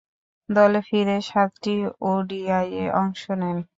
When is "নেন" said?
3.41-3.57